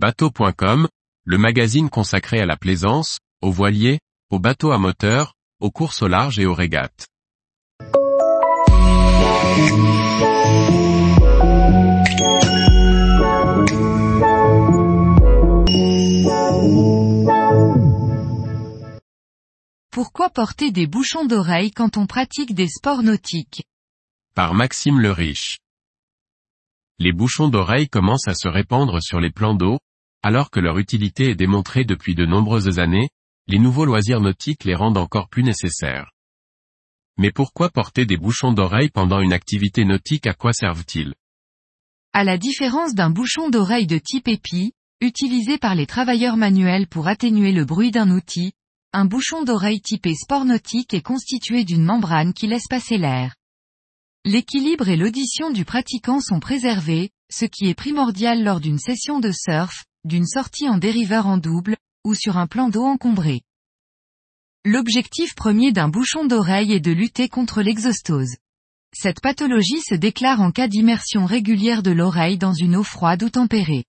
Bateau.com, 0.00 0.86
le 1.24 1.38
magazine 1.38 1.90
consacré 1.90 2.38
à 2.38 2.46
la 2.46 2.56
plaisance, 2.56 3.18
aux 3.42 3.50
voiliers, 3.50 3.98
aux 4.30 4.38
bateaux 4.38 4.70
à 4.70 4.78
moteur, 4.78 5.34
aux 5.58 5.72
courses 5.72 6.02
au 6.02 6.06
large 6.06 6.38
et 6.38 6.46
aux 6.46 6.54
régates. 6.54 7.08
Pourquoi 19.90 20.30
porter 20.30 20.70
des 20.70 20.86
bouchons 20.86 21.26
d'oreille 21.26 21.72
quand 21.72 21.96
on 21.96 22.06
pratique 22.06 22.54
des 22.54 22.68
sports 22.68 23.02
nautiques? 23.02 23.64
Par 24.36 24.54
Maxime 24.54 25.00
le 25.00 25.10
Riche. 25.10 25.58
Les 27.00 27.12
bouchons 27.12 27.48
d'oreille 27.48 27.88
commencent 27.88 28.28
à 28.28 28.34
se 28.34 28.46
répandre 28.46 29.02
sur 29.02 29.18
les 29.18 29.30
plans 29.30 29.54
d'eau, 29.54 29.78
alors 30.22 30.50
que 30.50 30.60
leur 30.60 30.78
utilité 30.78 31.30
est 31.30 31.34
démontrée 31.34 31.84
depuis 31.84 32.14
de 32.14 32.26
nombreuses 32.26 32.78
années, 32.78 33.08
les 33.46 33.58
nouveaux 33.58 33.84
loisirs 33.84 34.20
nautiques 34.20 34.64
les 34.64 34.74
rendent 34.74 34.98
encore 34.98 35.28
plus 35.28 35.42
nécessaires. 35.42 36.10
Mais 37.16 37.32
pourquoi 37.32 37.70
porter 37.70 38.06
des 38.06 38.16
bouchons 38.16 38.52
d'oreille 38.52 38.90
pendant 38.90 39.20
une 39.20 39.32
activité 39.32 39.84
nautique 39.84 40.26
à 40.26 40.34
quoi 40.34 40.52
servent-ils? 40.52 41.14
À 42.12 42.24
la 42.24 42.38
différence 42.38 42.94
d'un 42.94 43.10
bouchon 43.10 43.48
d'oreille 43.50 43.86
de 43.86 43.98
type 43.98 44.28
épi, 44.28 44.72
utilisé 45.00 45.58
par 45.58 45.74
les 45.74 45.86
travailleurs 45.86 46.36
manuels 46.36 46.86
pour 46.86 47.08
atténuer 47.08 47.52
le 47.52 47.64
bruit 47.64 47.90
d'un 47.90 48.10
outil, 48.10 48.52
un 48.92 49.04
bouchon 49.04 49.44
d'oreille 49.44 49.80
typé 49.80 50.14
sport 50.14 50.44
nautique 50.44 50.94
est 50.94 51.02
constitué 51.02 51.64
d'une 51.64 51.84
membrane 51.84 52.32
qui 52.32 52.46
laisse 52.46 52.66
passer 52.68 52.98
l'air. 52.98 53.34
L'équilibre 54.24 54.88
et 54.88 54.96
l'audition 54.96 55.50
du 55.50 55.64
pratiquant 55.64 56.20
sont 56.20 56.40
préservés, 56.40 57.10
ce 57.30 57.44
qui 57.44 57.68
est 57.68 57.74
primordial 57.74 58.42
lors 58.42 58.60
d'une 58.60 58.78
session 58.78 59.20
de 59.20 59.30
surf, 59.30 59.84
d'une 60.08 60.26
sortie 60.26 60.68
en 60.68 60.78
dériveur 60.78 61.26
en 61.26 61.38
double, 61.38 61.76
ou 62.04 62.14
sur 62.14 62.36
un 62.36 62.48
plan 62.48 62.68
d'eau 62.68 62.84
encombré. 62.84 63.42
L'objectif 64.64 65.34
premier 65.36 65.70
d'un 65.70 65.88
bouchon 65.88 66.26
d'oreille 66.26 66.72
est 66.72 66.80
de 66.80 66.90
lutter 66.90 67.28
contre 67.28 67.62
l'exostose. 67.62 68.34
Cette 68.92 69.20
pathologie 69.20 69.80
se 69.82 69.94
déclare 69.94 70.40
en 70.40 70.50
cas 70.50 70.66
d'immersion 70.66 71.26
régulière 71.26 71.82
de 71.82 71.90
l'oreille 71.90 72.38
dans 72.38 72.54
une 72.54 72.74
eau 72.74 72.82
froide 72.82 73.22
ou 73.22 73.30
tempérée. 73.30 73.84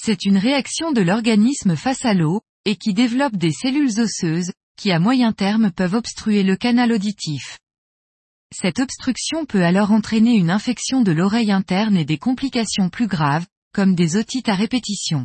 C'est 0.00 0.24
une 0.24 0.38
réaction 0.38 0.92
de 0.92 1.02
l'organisme 1.02 1.76
face 1.76 2.04
à 2.04 2.14
l'eau, 2.14 2.40
et 2.64 2.76
qui 2.76 2.94
développe 2.94 3.36
des 3.36 3.52
cellules 3.52 4.00
osseuses, 4.00 4.52
qui 4.76 4.90
à 4.92 4.98
moyen 4.98 5.32
terme 5.32 5.70
peuvent 5.72 5.94
obstruer 5.94 6.42
le 6.42 6.56
canal 6.56 6.92
auditif. 6.92 7.58
Cette 8.54 8.78
obstruction 8.78 9.44
peut 9.44 9.64
alors 9.64 9.92
entraîner 9.92 10.34
une 10.34 10.50
infection 10.50 11.02
de 11.02 11.12
l'oreille 11.12 11.52
interne 11.52 11.96
et 11.96 12.04
des 12.04 12.18
complications 12.18 12.88
plus 12.88 13.06
graves, 13.06 13.46
comme 13.78 13.94
des 13.94 14.16
otites 14.16 14.48
à 14.48 14.56
répétition. 14.56 15.24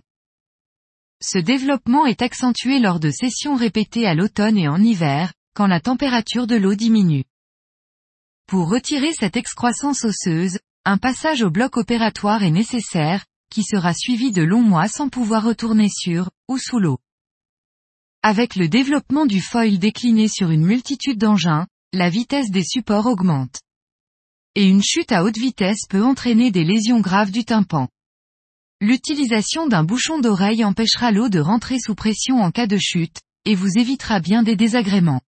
Ce 1.20 1.40
développement 1.40 2.06
est 2.06 2.22
accentué 2.22 2.78
lors 2.78 3.00
de 3.00 3.09
sessions 3.09 3.56
répétées 3.56 4.06
à 4.06 4.14
l'automne 4.14 4.59
et 4.59 4.68
en 4.68 4.80
hiver, 4.80 5.34
quand 5.56 5.66
la 5.66 5.80
température 5.80 6.46
de 6.46 6.56
l'eau 6.56 6.76
diminue. 6.76 7.24
Pour 8.46 8.70
retirer 8.70 9.12
cette 9.12 9.38
excroissance 9.38 10.06
osseuse, 10.06 10.59
un 10.86 11.00
passage 11.00 11.42
au 11.42 11.50
bloc 11.50 11.78
opératoire 11.78 12.44
est 12.44 12.52
nécessaire, 12.52 13.26
qui 13.50 13.64
sera 13.64 13.92
suivi 13.92 14.31
de 14.31 14.44
longs 14.44 14.62
mois 14.62 14.88
sans 14.88 15.09
pouvoir 15.09 15.44
retourner 15.44 15.90
sur, 15.90 16.30
ou 16.48 16.59
sous 16.59 16.78
l'eau. 16.78 17.00
Avec 18.22 18.56
le 18.56 18.68
développement 18.68 19.26
du 19.26 19.42
foil 19.42 19.80
décliné 19.80 20.28
sur 20.28 20.52
une 20.52 20.64
multitude 20.64 21.18
d'engins, 21.18 21.66
la 21.92 22.12
vitesse 22.12 22.52
des 22.52 22.64
supports 22.64 23.08
augmente. 23.08 23.62
Et 24.54 24.70
une 24.70 24.84
chute 24.84 25.12
à 25.12 25.24
haute 25.24 25.40
vitesse 25.40 25.88
peut 25.90 26.04
entraîner 26.04 26.52
des 26.52 26.64
lésions 26.64 27.00
graves 27.00 27.31
du 27.31 27.46
tympan. 27.46 27.90
L'utilisation 28.84 29.66
d'un 29.66 29.86
bouchon 29.86 30.20
d'oreille 30.20 30.66
empêchera 30.66 31.14
l'eau 31.14 31.30
de 31.30 31.39
rentrer 31.39 31.80
sous 31.80 31.95
pression 31.95 32.42
en 32.42 32.52
cas 32.52 32.67
de 32.67 32.76
chute, 32.78 33.22
et 33.45 33.56
vous 33.56 33.78
évitera 33.78 34.20
bien 34.20 34.44
des 34.44 34.58
désagréments. 34.58 35.22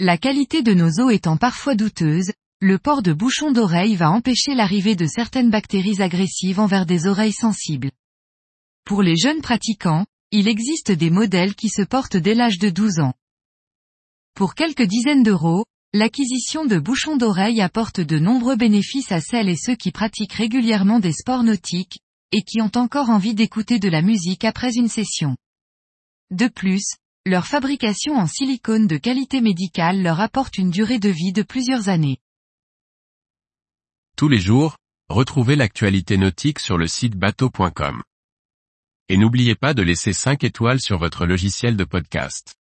La 0.00 0.18
qualité 0.18 0.60
de 0.60 0.74
nos 0.74 1.00
eaux 1.00 1.08
étant 1.08 1.38
parfois 1.38 1.74
douteuse, 1.74 2.32
le 2.60 2.78
port 2.78 3.00
de 3.00 3.14
bouchon 3.14 3.52
d'oreille 3.52 3.96
va 3.96 4.10
empêcher 4.10 4.54
l'arrivée 4.54 4.96
de 4.96 5.06
certaines 5.06 5.48
bactéries 5.48 6.02
agressives 6.02 6.60
envers 6.60 6.84
des 6.84 7.06
oreilles 7.06 7.32
sensibles. 7.32 7.90
Pour 8.84 9.02
les 9.02 9.16
jeunes 9.16 9.40
pratiquants, 9.40 10.04
il 10.30 10.46
existe 10.46 10.92
des 10.92 11.08
modèles 11.08 11.54
qui 11.54 11.70
se 11.70 11.80
portent 11.80 12.18
dès 12.18 12.34
l'âge 12.34 12.58
de 12.58 12.68
12 12.68 13.00
ans. 13.00 13.14
Pour 14.34 14.54
quelques 14.54 14.82
dizaines 14.82 15.22
d'euros, 15.22 15.64
l'acquisition 15.94 16.66
de 16.66 16.78
bouchons 16.78 17.16
d'oreille 17.16 17.62
apporte 17.62 18.02
de 18.02 18.18
nombreux 18.18 18.56
bénéfices 18.56 19.10
à 19.10 19.22
celles 19.22 19.48
et 19.48 19.56
ceux 19.56 19.74
qui 19.74 19.90
pratiquent 19.90 20.34
régulièrement 20.34 21.00
des 21.00 21.14
sports 21.14 21.42
nautiques, 21.42 22.00
et 22.32 22.42
qui 22.42 22.60
ont 22.60 22.72
encore 22.74 23.10
envie 23.10 23.34
d'écouter 23.34 23.78
de 23.78 23.88
la 23.88 24.02
musique 24.02 24.44
après 24.44 24.74
une 24.74 24.88
session. 24.88 25.36
De 26.30 26.48
plus, 26.48 26.96
leur 27.24 27.46
fabrication 27.46 28.16
en 28.16 28.26
silicone 28.26 28.86
de 28.86 28.96
qualité 28.96 29.40
médicale 29.40 30.02
leur 30.02 30.20
apporte 30.20 30.58
une 30.58 30.70
durée 30.70 30.98
de 30.98 31.08
vie 31.08 31.32
de 31.32 31.42
plusieurs 31.42 31.88
années. 31.88 32.18
Tous 34.16 34.28
les 34.28 34.38
jours, 34.38 34.76
retrouvez 35.08 35.56
l'actualité 35.56 36.16
nautique 36.16 36.58
sur 36.58 36.78
le 36.78 36.86
site 36.86 37.16
bateau.com. 37.16 38.02
Et 39.08 39.16
n'oubliez 39.16 39.54
pas 39.54 39.74
de 39.74 39.82
laisser 39.82 40.12
5 40.12 40.42
étoiles 40.42 40.80
sur 40.80 40.98
votre 40.98 41.26
logiciel 41.26 41.76
de 41.76 41.84
podcast. 41.84 42.56